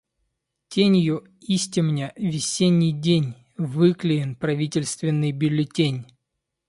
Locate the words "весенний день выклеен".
2.17-4.35